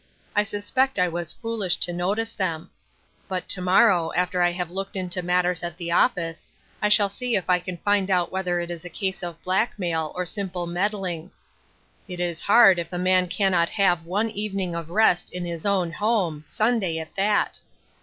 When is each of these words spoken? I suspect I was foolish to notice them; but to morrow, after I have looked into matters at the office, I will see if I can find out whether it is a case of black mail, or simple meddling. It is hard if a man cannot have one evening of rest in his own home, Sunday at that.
I 0.35 0.41
suspect 0.41 0.97
I 0.97 1.07
was 1.07 1.31
foolish 1.31 1.75
to 1.81 1.93
notice 1.93 2.33
them; 2.33 2.71
but 3.27 3.47
to 3.49 3.61
morrow, 3.61 4.11
after 4.15 4.41
I 4.41 4.49
have 4.51 4.71
looked 4.71 4.95
into 4.95 5.21
matters 5.21 5.61
at 5.61 5.77
the 5.77 5.91
office, 5.91 6.47
I 6.81 6.89
will 6.97 7.07
see 7.07 7.35
if 7.35 7.47
I 7.47 7.59
can 7.59 7.77
find 7.77 8.09
out 8.09 8.31
whether 8.31 8.59
it 8.59 8.71
is 8.71 8.83
a 8.83 8.89
case 8.89 9.21
of 9.21 9.39
black 9.43 9.77
mail, 9.77 10.11
or 10.15 10.25
simple 10.25 10.65
meddling. 10.65 11.29
It 12.07 12.19
is 12.19 12.41
hard 12.41 12.79
if 12.79 12.91
a 12.91 12.97
man 12.97 13.27
cannot 13.27 13.69
have 13.69 14.03
one 14.07 14.31
evening 14.31 14.73
of 14.73 14.89
rest 14.89 15.31
in 15.31 15.45
his 15.45 15.67
own 15.67 15.91
home, 15.91 16.45
Sunday 16.47 16.97
at 16.97 17.13
that. 17.13 17.59